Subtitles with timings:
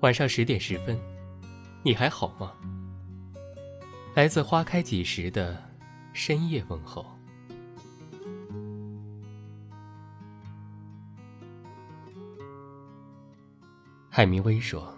[0.00, 0.96] 晚上十点十分，
[1.82, 2.52] 你还好吗？
[4.14, 5.60] 来自花开几时的
[6.12, 7.04] 深夜问候。
[14.08, 14.96] 海明威说：“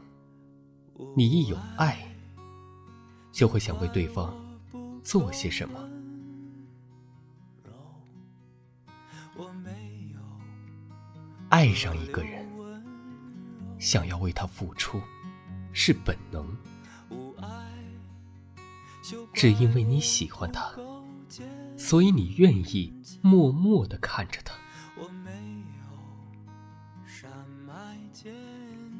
[1.17, 1.99] 你一有爱，
[3.33, 4.35] 就会想为对方
[5.03, 5.79] 做些什么。
[11.49, 12.39] 爱上一个人。”
[13.81, 15.01] 想要为他付出，
[15.73, 16.57] 是本能。
[19.33, 20.71] 只因为你喜欢他，
[21.79, 24.55] 所以你愿意默默的看着他。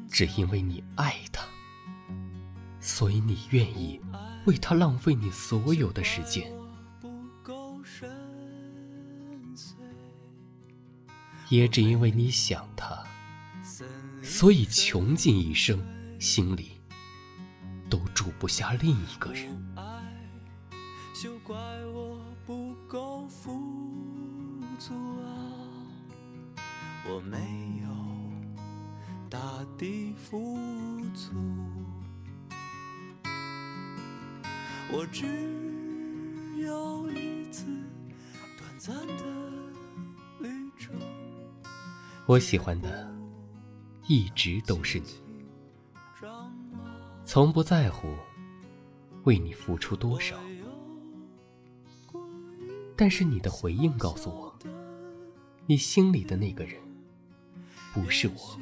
[0.09, 1.45] 只因为你爱他，
[2.79, 4.01] 所以你愿意
[4.45, 6.51] 为他浪费你所有的时间。
[11.49, 13.00] 也只因为你想他。
[14.23, 15.79] 所以，穷尽一生，
[16.19, 16.79] 心里
[17.89, 19.49] 都住不下另一个人。
[21.13, 21.55] 休怪
[21.93, 23.51] 我不够富
[24.79, 25.27] 足啊，
[27.07, 27.37] 我没
[27.83, 27.89] 有
[29.29, 29.39] 大
[29.77, 30.57] 地富
[31.13, 31.33] 足，
[34.91, 35.25] 我只
[36.57, 37.65] 有一次
[38.57, 39.25] 短暂的
[40.39, 40.49] 旅
[40.79, 40.95] 程。
[42.25, 43.10] 我喜欢的。
[44.11, 45.07] 一直都是你，
[47.23, 48.13] 从不在乎
[49.23, 50.37] 为你付出多少，
[52.97, 54.53] 但是你的回应告诉我，
[55.65, 56.77] 你心里的那个人
[57.93, 58.59] 不是我。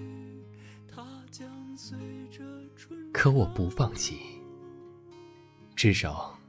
[3.11, 4.19] 可我不放弃，
[5.75, 6.39] 至少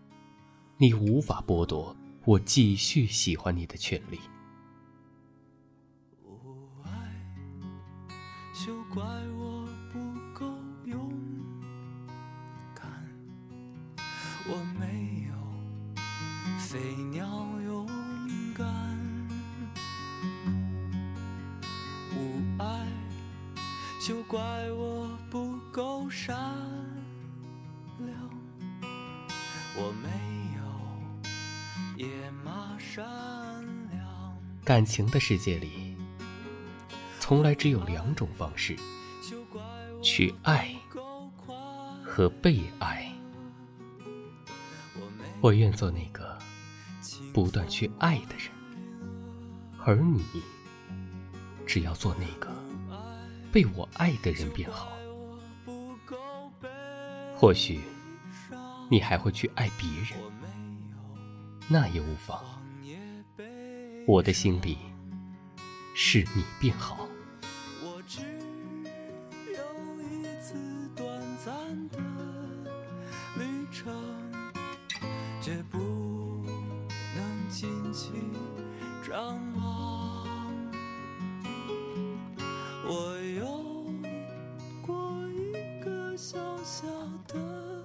[0.77, 4.21] 你无法剥夺我继续喜欢你的权利。
[8.67, 9.03] 就怪
[9.39, 9.99] 我不
[10.35, 10.55] 够
[10.85, 11.11] 勇
[12.75, 12.87] 敢，
[14.47, 15.33] 我没有
[16.59, 16.79] 飞
[17.11, 17.27] 鸟
[17.65, 17.87] 勇
[18.55, 18.67] 敢。
[22.15, 22.87] 无爱，
[24.07, 24.39] 就怪
[24.73, 26.37] 我不够善
[27.99, 28.15] 良，
[29.75, 30.09] 我没
[30.59, 33.03] 有野马善
[33.91, 34.37] 良。
[34.67, 35.80] 感情的世界里。
[37.31, 38.77] 从来只有两种方式：
[40.03, 40.75] 去爱
[42.05, 43.09] 和被爱。
[45.41, 46.37] 我愿做那个
[47.33, 48.51] 不断去爱的人，
[49.79, 50.25] 而你
[51.65, 52.51] 只要做那个
[53.53, 54.91] 被我爱的人便好。
[57.37, 57.79] 或许
[58.91, 60.19] 你还会去爱别人，
[61.69, 62.43] 那也无妨。
[64.05, 64.79] 我的心里
[65.95, 67.07] 是你便好。
[77.93, 78.13] 起
[79.07, 80.27] 张望
[82.87, 83.85] 我有
[84.81, 85.53] 过一
[85.85, 86.87] 个小小
[87.27, 87.85] 的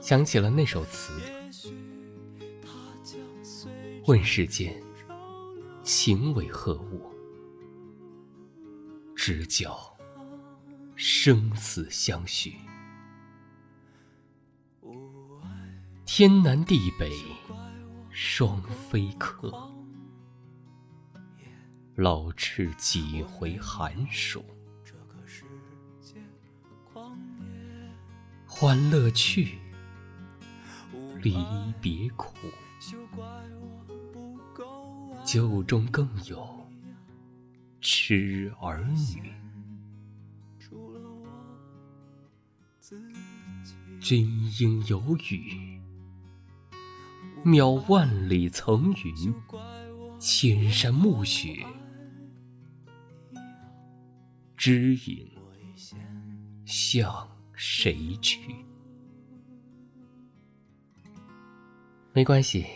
[0.00, 1.12] 想起了那首词，
[4.06, 4.82] 问世间
[5.82, 7.12] 情为何物，
[9.14, 9.78] 只教
[10.96, 12.54] 生死相许。
[16.06, 17.10] 天南地北
[18.22, 19.50] 双飞客。
[21.94, 24.44] 老翅几回寒暑，
[28.46, 29.58] 欢乐去，
[31.22, 31.34] 离
[31.80, 32.34] 别苦，
[35.24, 36.46] 酒中更有
[37.80, 39.32] 痴儿女。
[43.98, 45.79] 君应有语，
[47.44, 49.34] 渺万里层云，
[50.18, 51.66] 千山暮雪。
[54.56, 55.26] 知影
[56.66, 58.54] 向谁去？
[62.12, 62.66] 没关系，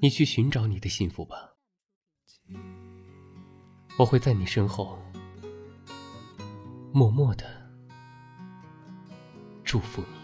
[0.00, 1.36] 你去寻找你的幸福吧。
[3.98, 4.98] 我会在你身后，
[6.94, 7.44] 默默的
[9.62, 10.23] 祝福你。